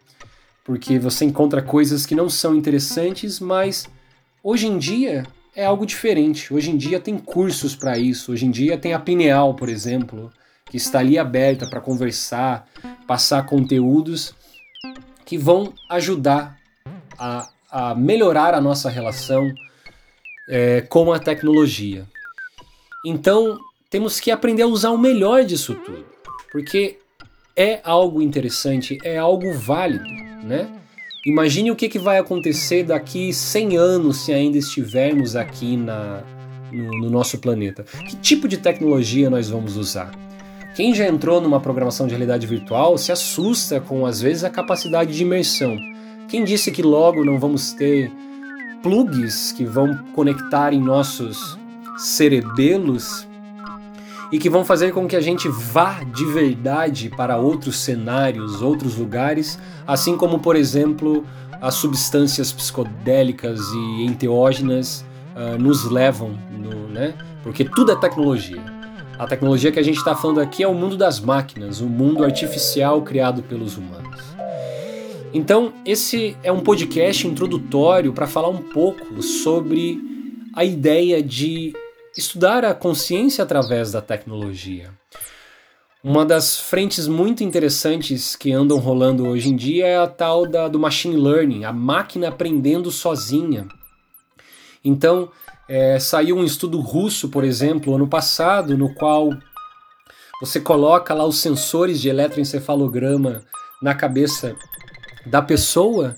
porque 0.63 0.98
você 0.98 1.25
encontra 1.25 1.62
coisas 1.62 2.06
que 2.06 2.15
não 2.15 2.30
são 2.30 2.56
interessantes, 2.56 3.42
mas 3.42 3.89
hoje 4.42 4.68
em 4.68 4.77
dia 4.77 5.27
é 5.53 5.65
algo 5.65 5.86
diferente. 5.86 6.53
Hoje 6.53 6.72
em 6.72 6.77
dia 6.77 6.98
tem 6.98 7.18
cursos 7.18 7.75
para 7.75 7.98
isso. 7.98 8.32
Hoje 8.32 8.46
em 8.46 8.51
dia 8.51 8.77
tem 8.77 8.94
a 8.94 9.00
Pineal, 9.00 9.53
por 9.53 9.68
exemplo, 9.68 10.32
que 10.68 10.77
está 10.77 11.00
ali 11.00 11.20
aberta 11.20 11.68
para 11.68 11.82
conversar, 11.82 12.65
passar 13.06 13.46
conteúdos 13.46 14.34
que 15.25 15.38
vão 15.38 15.74
ajudar 15.89 16.58
a, 17.20 17.50
a 17.70 17.94
melhorar 17.94 18.53
a 18.53 18.62
nossa 18.62 18.89
relação 18.89 19.53
é, 20.48 20.82
com 20.82 21.12
a 21.12 21.20
tecnologia. 21.20 22.06
Então 23.06 23.60
temos 23.90 24.20
que 24.20 24.32
aprender 24.32 24.64
a 24.64 24.68
usar 24.68 24.92
o 24.92 24.98
melhor 24.98 25.44
disso 25.44 25.76
tudo, 25.76 26.06
porque 26.52 26.98
é 27.56 27.80
algo 27.84 28.22
interessante, 28.22 28.98
é 29.04 29.18
algo 29.18 29.54
válido, 29.54 30.04
né? 30.44 30.68
Imagine 31.26 31.72
o 31.72 31.76
que, 31.76 31.88
que 31.88 32.00
vai 32.00 32.18
acontecer 32.18 32.84
daqui 32.84 33.32
100 33.32 33.78
anos 33.78 34.26
se 34.26 34.34
ainda 34.34 34.58
estivermos 34.58 35.36
aqui 35.36 35.78
na, 35.78 36.22
no, 36.72 37.00
no 37.00 37.10
nosso 37.10 37.38
planeta. 37.38 37.84
Que 38.10 38.16
tipo 38.18 38.48
de 38.48 38.58
tecnologia 38.58 39.30
nós 39.30 39.50
vamos 39.50 39.78
usar? 39.78 40.12
Quem 40.76 40.94
já 40.94 41.08
entrou 41.08 41.40
numa 41.40 41.60
programação 41.60 42.08
de 42.08 42.14
realidade 42.14 42.48
virtual 42.48 42.98
se 42.98 43.12
assusta 43.12 43.80
com, 43.80 44.06
às 44.06 44.20
vezes, 44.20 44.44
a 44.44 44.50
capacidade 44.50 45.16
de 45.16 45.22
imersão. 45.22 45.78
Quem 46.28 46.44
disse 46.44 46.72
que 46.72 46.82
logo 46.82 47.24
não 47.24 47.40
vamos 47.40 47.74
ter 47.74 48.12
plugs 48.84 49.54
que 49.54 49.66
vão 49.66 49.98
conectar 50.13 50.74
em 50.74 50.80
nossos 50.80 51.58
cerebelos 51.98 53.25
e 54.32 54.38
que 54.38 54.50
vão 54.50 54.66
fazer 54.66 54.92
com 54.92 55.08
que 55.08 55.16
a 55.16 55.22
gente 55.22 55.48
vá 55.48 56.04
de 56.04 56.25
verdade 56.25 57.10
para 57.10 57.38
outros 57.38 57.78
cenários, 57.78 58.62
outros 58.62 58.98
lugares, 58.98 59.58
assim 59.88 60.18
como, 60.18 60.40
por 60.40 60.56
exemplo, 60.56 61.25
as 61.62 61.75
substâncias 61.75 62.52
psicodélicas 62.52 63.62
e 63.70 64.06
enteógenas 64.06 65.06
uh, 65.36 65.58
nos 65.58 65.86
levam, 65.90 66.38
no, 66.52 66.90
né? 66.90 67.13
Porque 67.42 67.63
tudo 67.63 67.92
é 67.92 67.96
tecnologia. 67.96 68.62
A 69.18 69.28
tecnologia 69.28 69.72
que 69.72 69.80
a 69.80 69.84
gente 69.84 69.98
está 69.98 70.16
falando 70.16 70.42
aqui 70.42 70.63
é 70.63 70.68
o 70.68 70.74
mundo 70.74 70.98
das 70.98 71.20
máquinas, 71.20 71.80
o 71.80 71.86
mundo 71.86 72.24
artificial 72.24 73.02
criado 73.04 73.44
pelos 73.44 73.78
humanos. 73.78 74.03
Então, 75.34 75.74
esse 75.84 76.38
é 76.44 76.52
um 76.52 76.60
podcast 76.60 77.28
introdutório 77.28 78.13
para 78.13 78.28
falar 78.28 78.50
um 78.50 78.62
pouco 78.62 79.24
sobre 79.24 80.00
a 80.54 80.63
ideia 80.63 81.24
de 81.24 81.74
estudar 82.16 82.63
a 82.63 82.75
consciência 82.75 83.44
através 83.44 83.92
da 83.92 84.00
tecnologia. 84.00 84.92
Uma 86.04 86.24
das 86.24 86.60
frentes 86.60 87.08
muito 87.08 87.44
interessantes 87.44 88.36
que 88.36 88.52
andam 88.52 88.78
rolando 88.78 89.28
hoje 89.28 89.50
em 89.50 89.56
dia 89.56 89.88
é 89.88 89.98
a 89.98 90.06
tal 90.06 90.46
da, 90.46 90.68
do 90.68 90.78
machine 90.78 91.16
learning, 91.16 91.63
a 91.63 91.74
máquina 91.74 92.28
aprendendo 92.28 92.92
sozinha. 92.92 93.68
Então, 94.86 95.32
é, 95.68 95.98
saiu 95.98 96.38
um 96.38 96.44
estudo 96.44 96.80
russo, 96.80 97.30
por 97.30 97.44
exemplo, 97.44 97.96
ano 97.96 98.08
passado, 98.08 98.78
no 98.78 98.94
qual 98.94 99.32
você 100.40 100.60
coloca 100.60 101.12
lá 101.12 101.25
os 101.25 101.40
sensores 101.40 102.00
de 102.00 102.10
eletroencefalograma 102.10 103.42
na 103.82 103.96
cabeça 103.96 104.56
da 105.25 105.42
pessoa 105.42 106.15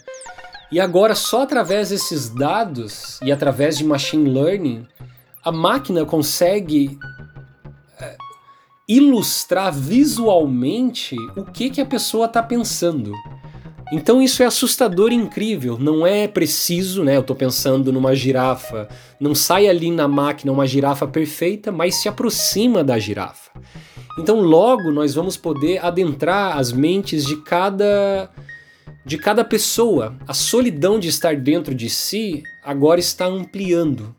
e 0.71 0.79
agora 0.79 1.15
só 1.15 1.43
através 1.43 1.89
desses 1.89 2.29
dados 2.29 3.19
e 3.21 3.31
através 3.31 3.77
de 3.77 3.83
machine 3.83 4.29
learning 4.29 4.87
a 5.43 5.51
máquina 5.51 6.03
consegue 6.05 6.97
é, 7.99 8.17
ilustrar 8.89 9.71
visualmente 9.71 11.15
o 11.35 11.45
que, 11.45 11.69
que 11.69 11.81
a 11.81 11.85
pessoa 11.85 12.25
está 12.25 12.41
pensando. 12.41 13.13
Então 13.91 14.19
isso 14.19 14.41
é 14.41 14.45
assustador 14.47 15.11
e 15.11 15.15
incrível. 15.15 15.77
Não 15.79 16.05
é 16.05 16.27
preciso, 16.27 17.03
né? 17.03 17.15
Eu 17.15 17.21
estou 17.21 17.35
pensando 17.35 17.93
numa 17.93 18.15
girafa. 18.15 18.89
Não 19.19 19.35
sai 19.35 19.67
ali 19.67 19.91
na 19.91 20.07
máquina 20.07 20.51
uma 20.51 20.65
girafa 20.65 21.07
perfeita, 21.07 21.71
mas 21.71 21.95
se 21.95 22.09
aproxima 22.09 22.83
da 22.83 22.97
girafa. 22.97 23.51
Então 24.17 24.39
logo 24.39 24.91
nós 24.91 25.13
vamos 25.13 25.37
poder 25.37 25.85
adentrar 25.85 26.57
as 26.57 26.71
mentes 26.71 27.23
de 27.23 27.35
cada 27.43 28.29
de 29.05 29.17
cada 29.17 29.45
pessoa. 29.45 30.15
A 30.27 30.33
solidão 30.33 30.99
de 30.99 31.07
estar 31.07 31.35
dentro 31.35 31.75
de 31.75 31.89
si 31.89 32.41
agora 32.63 32.99
está 32.99 33.25
ampliando. 33.25 34.15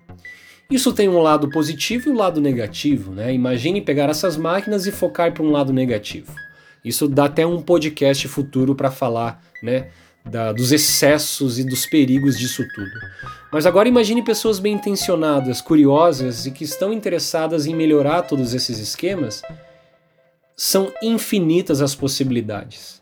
Isso 0.70 0.92
tem 0.92 1.08
um 1.08 1.20
lado 1.20 1.48
positivo 1.50 2.08
e 2.08 2.12
um 2.12 2.16
lado 2.16 2.40
negativo, 2.40 3.12
né? 3.12 3.32
Imagine 3.32 3.80
pegar 3.80 4.08
essas 4.08 4.36
máquinas 4.36 4.86
e 4.86 4.92
focar 4.92 5.32
para 5.32 5.42
um 5.42 5.50
lado 5.50 5.72
negativo. 5.72 6.32
Isso 6.84 7.08
dá 7.08 7.24
até 7.24 7.46
um 7.46 7.60
podcast 7.60 8.26
futuro 8.28 8.74
para 8.74 8.90
falar, 8.90 9.42
né? 9.62 9.88
Da, 10.24 10.52
dos 10.52 10.72
excessos 10.72 11.56
e 11.56 11.64
dos 11.64 11.86
perigos 11.86 12.36
disso 12.36 12.64
tudo. 12.74 12.90
Mas 13.52 13.64
agora 13.64 13.88
imagine 13.88 14.24
pessoas 14.24 14.58
bem 14.58 14.74
intencionadas, 14.74 15.60
curiosas 15.60 16.46
e 16.46 16.50
que 16.50 16.64
estão 16.64 16.92
interessadas 16.92 17.64
em 17.66 17.74
melhorar 17.74 18.22
todos 18.22 18.52
esses 18.52 18.80
esquemas. 18.80 19.42
São 20.56 20.92
infinitas 21.00 21.80
as 21.80 21.94
possibilidades. 21.94 23.00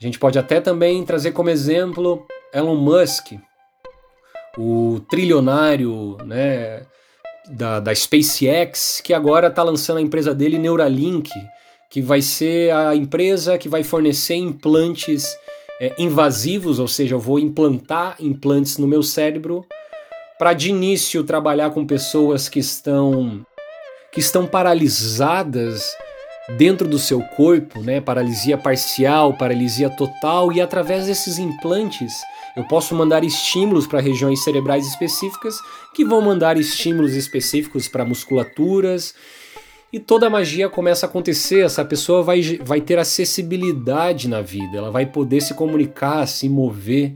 A 0.00 0.04
gente 0.06 0.18
pode 0.18 0.38
até 0.38 0.60
também 0.60 1.04
trazer 1.04 1.32
como 1.32 1.50
exemplo 1.50 2.26
Elon 2.54 2.76
Musk, 2.76 3.32
o 4.56 5.00
trilionário 5.10 6.16
né, 6.24 6.82
da, 7.50 7.80
da 7.80 7.94
SpaceX, 7.94 9.02
que 9.02 9.12
agora 9.12 9.48
está 9.48 9.62
lançando 9.62 9.98
a 9.98 10.02
empresa 10.02 10.34
dele, 10.34 10.58
Neuralink, 10.58 11.30
que 11.90 12.00
vai 12.00 12.22
ser 12.22 12.72
a 12.72 12.96
empresa 12.96 13.58
que 13.58 13.68
vai 13.68 13.82
fornecer 13.82 14.36
implantes 14.36 15.36
é, 15.80 15.94
invasivos, 15.98 16.78
ou 16.78 16.88
seja, 16.88 17.14
eu 17.14 17.20
vou 17.20 17.38
implantar 17.38 18.16
implantes 18.20 18.78
no 18.78 18.86
meu 18.86 19.02
cérebro 19.02 19.66
para 20.38 20.54
de 20.54 20.70
início 20.70 21.24
trabalhar 21.24 21.70
com 21.70 21.86
pessoas 21.86 22.48
que 22.48 22.58
estão 22.58 23.44
que 24.12 24.18
estão 24.18 24.46
paralisadas 24.46 25.94
dentro 26.56 26.86
do 26.86 26.98
seu 26.98 27.20
corpo, 27.20 27.80
né? 27.82 28.00
Paralisia 28.00 28.56
parcial, 28.56 29.34
paralisia 29.34 29.90
total 29.90 30.52
e 30.52 30.60
através 30.60 31.06
desses 31.06 31.38
implantes 31.38 32.20
eu 32.56 32.64
posso 32.64 32.94
mandar 32.94 33.24
estímulos 33.24 33.86
para 33.86 34.00
regiões 34.00 34.42
cerebrais 34.42 34.86
específicas 34.86 35.56
que 35.94 36.04
vão 36.04 36.20
mandar 36.20 36.58
estímulos 36.58 37.14
específicos 37.14 37.88
para 37.88 38.04
musculaturas 38.04 39.14
e 39.92 39.98
toda 39.98 40.26
a 40.26 40.30
magia 40.30 40.68
começa 40.68 41.06
a 41.06 41.08
acontecer. 41.08 41.64
Essa 41.64 41.84
pessoa 41.84 42.22
vai, 42.22 42.42
vai 42.62 42.80
ter 42.80 42.98
acessibilidade 42.98 44.28
na 44.28 44.40
vida, 44.40 44.78
ela 44.78 44.90
vai 44.90 45.06
poder 45.06 45.40
se 45.40 45.54
comunicar, 45.54 46.26
se 46.26 46.48
mover. 46.48 47.14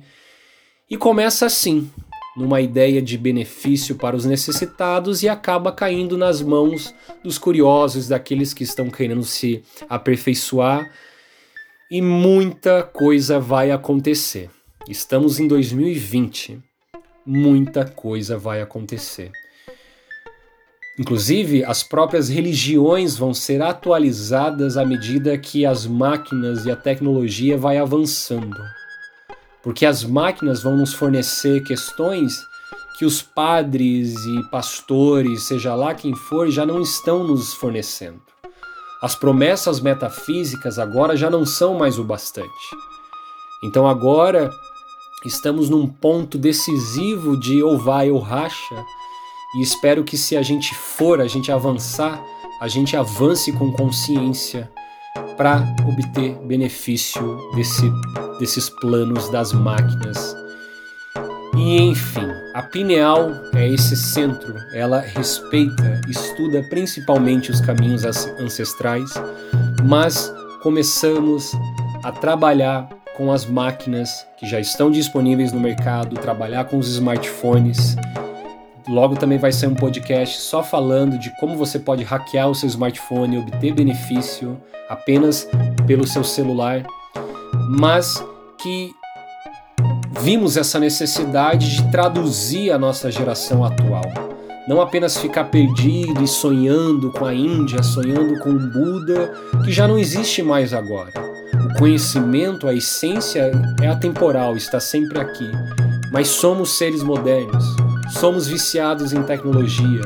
E 0.88 0.97
começa 0.97 1.47
assim, 1.47 1.91
numa 2.37 2.61
ideia 2.61 3.00
de 3.00 3.17
benefício 3.17 3.95
para 3.95 4.17
os 4.17 4.25
necessitados 4.25 5.23
e 5.23 5.29
acaba 5.29 5.71
caindo 5.71 6.19
nas 6.19 6.43
mãos 6.43 6.95
dos 7.23 7.38
curiosos, 7.38 8.09
daqueles 8.09 8.53
que 8.53 8.64
estão 8.64 8.91
querendo 8.91 9.25
se 9.25 9.62
aperfeiçoar. 9.88 10.91
E 11.91 12.03
muita 12.03 12.83
coisa 12.83 13.38
vai 13.38 13.71
acontecer. 13.71 14.50
Estamos 14.88 15.38
em 15.38 15.47
2020. 15.47 16.59
Muita 17.25 17.85
coisa 17.85 18.37
vai 18.37 18.61
acontecer. 18.61 19.31
Inclusive, 20.99 21.64
as 21.64 21.83
próprias 21.83 22.29
religiões 22.29 23.17
vão 23.17 23.35
ser 23.35 23.61
atualizadas 23.62 24.76
à 24.76 24.85
medida 24.85 25.37
que 25.37 25.67
as 25.67 25.87
máquinas 25.87 26.67
e 26.67 26.71
a 26.71 26.76
tecnologia 26.76 27.59
vai 27.59 27.79
avançando. 27.79 28.57
Porque 29.64 29.87
as 29.87 30.04
máquinas 30.04 30.62
vão 30.62 30.76
nos 30.76 30.92
fornecer 30.92 31.64
questões 31.64 32.47
que 32.99 33.04
os 33.04 33.23
padres 33.23 34.14
e 34.26 34.42
pastores, 34.50 35.44
seja 35.44 35.75
lá 35.75 35.94
quem 35.94 36.14
for, 36.14 36.49
já 36.50 36.64
não 36.64 36.80
estão 36.80 37.25
nos 37.25 37.54
fornecendo. 37.54 38.23
As 39.02 39.16
promessas 39.16 39.80
metafísicas 39.80 40.78
agora 40.78 41.16
já 41.16 41.28
não 41.28 41.44
são 41.44 41.75
mais 41.75 41.99
o 41.99 42.04
bastante. 42.04 42.49
Então 43.64 43.88
agora 43.88 44.50
estamos 45.25 45.68
num 45.68 45.87
ponto 45.87 46.38
decisivo 46.38 47.38
de 47.40 47.62
ou 47.62 47.78
vai 47.78 48.11
ou 48.11 48.18
racha 48.18 48.85
e 49.56 49.62
espero 49.62 50.04
que 50.04 50.17
se 50.17 50.36
a 50.36 50.43
gente 50.43 50.75
for, 50.75 51.21
a 51.21 51.26
gente 51.26 51.50
avançar, 51.50 52.23
a 52.60 52.69
gente 52.69 52.97
avance 52.97 53.50
com 53.52 53.73
consciência 53.73 54.71
para 55.36 55.65
obter 55.86 56.34
benefício 56.47 57.50
desse, 57.54 57.91
desses 58.38 58.68
planos 58.68 59.28
das 59.30 59.52
máquinas. 59.52 60.36
E 61.56 61.80
enfim, 61.80 62.28
a 62.52 62.62
pineal 62.62 63.30
é 63.54 63.68
esse 63.68 63.97
centro, 63.97 64.54
ela 64.73 65.00
respeita, 65.00 66.00
estuda 66.08 66.62
principalmente 66.68 67.50
os 67.50 67.60
caminhos 67.60 68.04
ancestrais, 68.04 69.10
mas 69.84 70.32
começamos 70.62 71.52
a 72.02 72.10
trabalhar 72.10 72.88
com 73.16 73.30
as 73.30 73.47
máquinas 73.47 74.26
que 74.36 74.47
já 74.47 74.58
estão 74.58 74.90
disponíveis 74.90 75.52
no 75.52 75.60
mercado, 75.60 76.16
trabalhar 76.16 76.64
com 76.64 76.78
os 76.78 76.88
smartphones. 76.88 77.97
Logo 78.88 79.14
também 79.14 79.38
vai 79.38 79.52
ser 79.52 79.68
um 79.68 79.75
podcast 79.75 80.40
só 80.40 80.62
falando 80.62 81.18
de 81.18 81.30
como 81.38 81.56
você 81.56 81.78
pode 81.78 82.02
hackear 82.02 82.50
o 82.50 82.54
seu 82.54 82.68
smartphone 82.68 83.36
e 83.36 83.38
obter 83.38 83.73
benefício 83.73 84.60
apenas 84.88 85.49
pelo 85.86 86.06
seu 86.06 86.25
celular, 86.25 86.84
mas 87.78 88.25
que 88.58 88.95
vimos 90.21 90.56
essa 90.56 90.78
necessidade 90.78 91.76
de 91.76 91.91
traduzir 91.91 92.71
a 92.71 92.78
nossa 92.78 93.10
geração 93.10 93.65
atual. 93.65 94.04
Não 94.67 94.80
apenas 94.80 95.19
ficar 95.19 95.45
perdido 95.45 96.23
e 96.23 96.26
sonhando 96.26 97.10
com 97.10 97.26
a 97.26 97.34
Índia, 97.34 97.82
sonhando 97.82 98.39
com 98.39 98.50
o 98.50 98.71
Buda, 98.71 99.34
que 99.65 99.71
já 99.71 99.87
não 99.87 99.99
existe 99.99 100.43
mais 100.43 100.73
agora. 100.73 101.13
O 101.71 101.78
conhecimento, 101.78 102.67
a 102.67 102.73
essência 102.73 103.50
é 103.82 103.89
atemporal, 103.89 104.56
está 104.56 104.80
sempre 104.80 105.21
aqui. 105.21 105.50
Mas 106.10 106.28
somos 106.28 106.78
seres 106.78 107.02
modernos 107.02 107.65
Somos 108.10 108.47
viciados 108.47 109.13
em 109.13 109.23
tecnologia, 109.23 110.02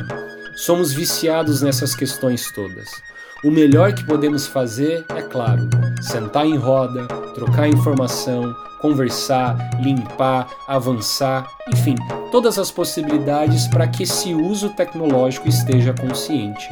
somos 0.57 0.92
viciados 0.92 1.61
nessas 1.61 1.94
questões 1.94 2.50
todas. 2.52 3.02
O 3.44 3.53
melhor 3.53 3.92
que 3.92 4.05
podemos 4.05 4.48
fazer 4.48 5.07
é, 5.11 5.22
claro, 5.22 5.68
sentar 6.03 6.44
em 6.44 6.57
roda, 6.57 7.07
trocar 7.35 7.68
informação, 7.68 8.53
conversar, 8.81 9.57
limpar, 9.81 10.48
avançar, 10.66 11.46
enfim, 11.72 11.94
todas 12.33 12.59
as 12.59 12.72
possibilidades 12.72 13.68
para 13.68 13.87
que 13.87 14.03
esse 14.03 14.35
uso 14.35 14.70
tecnológico 14.70 15.48
esteja 15.48 15.94
consciente. 15.94 16.68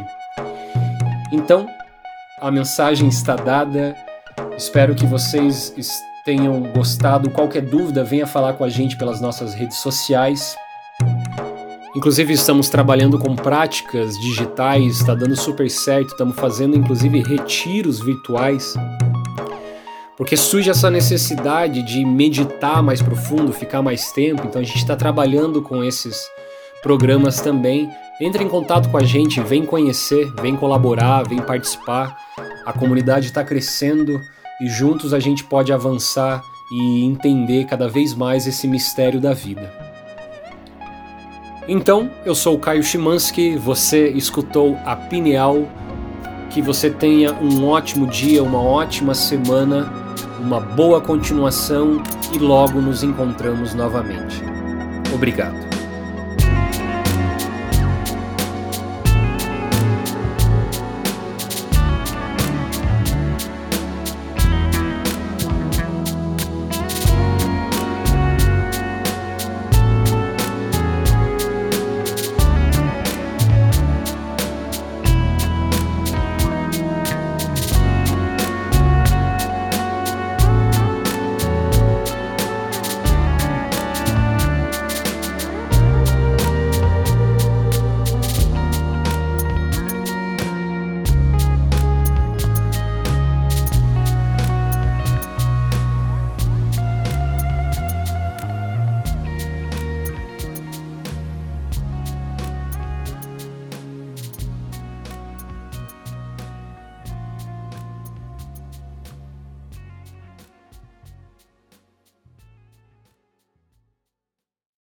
Então, 1.31 1.69
a 2.41 2.51
mensagem 2.51 3.09
está 3.09 3.37
dada. 3.37 3.95
Espero 4.57 4.97
que 4.97 5.07
vocês 5.07 5.73
tenham 6.25 6.61
gostado. 6.73 7.31
Qualquer 7.31 7.63
dúvida, 7.63 8.03
venha 8.03 8.27
falar 8.27 8.55
com 8.55 8.65
a 8.65 8.69
gente 8.69 8.97
pelas 8.97 9.21
nossas 9.21 9.55
redes 9.55 9.77
sociais. 9.77 10.57
Inclusive 11.97 12.35
estamos 12.35 12.69
trabalhando 12.69 13.19
com 13.19 13.35
práticas 13.35 14.21
digitais, 14.21 14.99
está 14.99 15.15
dando 15.15 15.35
super 15.35 15.71
certo, 15.71 16.09
estamos 16.09 16.37
fazendo 16.37 16.77
inclusive 16.77 17.23
retiros 17.23 18.01
virtuais. 18.01 18.75
Porque 20.15 20.37
surge 20.37 20.69
essa 20.69 20.91
necessidade 20.91 21.83
de 21.83 22.05
meditar 22.05 22.83
mais 22.83 23.01
profundo, 23.01 23.51
ficar 23.51 23.81
mais 23.81 24.13
tempo, 24.13 24.43
então 24.47 24.61
a 24.61 24.65
gente 24.65 24.77
está 24.77 24.95
trabalhando 24.95 25.63
com 25.63 25.83
esses 25.83 26.29
programas 26.83 27.41
também. 27.41 27.89
Entre 28.21 28.45
em 28.45 28.49
contato 28.49 28.91
com 28.91 28.99
a 28.99 29.05
gente, 29.05 29.41
vem 29.41 29.65
conhecer, 29.65 30.31
vem 30.43 30.55
colaborar, 30.55 31.27
vem 31.27 31.41
participar. 31.41 32.15
A 32.67 32.75
comunidade 32.75 33.29
está 33.29 33.43
crescendo 33.43 34.21
e 34.61 34.69
juntos 34.69 35.15
a 35.15 35.19
gente 35.19 35.43
pode 35.45 35.73
avançar 35.73 36.43
e 36.71 37.05
entender 37.05 37.65
cada 37.65 37.89
vez 37.89 38.13
mais 38.13 38.47
esse 38.47 38.69
mistério 38.69 39.19
da 39.19 39.33
vida. 39.33 39.86
Então, 41.69 42.11
eu 42.25 42.35
sou 42.35 42.55
o 42.55 42.59
Caio 42.59 42.83
Chimansky, 42.83 43.57
você 43.57 44.09
escutou 44.09 44.79
a 44.85 44.95
Pineal. 44.95 45.69
Que 46.51 46.63
você 46.63 46.89
tenha 46.89 47.35
um 47.35 47.67
ótimo 47.67 48.07
dia, 48.07 48.43
uma 48.43 48.63
ótima 48.63 49.15
semana, 49.15 49.93
uma 50.41 50.61
boa 50.61 51.01
continuação 51.01 52.03
e 52.33 52.39
logo 52.39 52.81
nos 52.81 53.03
encontramos 53.03 53.75
novamente. 53.75 54.43
Obrigado. 55.13 55.76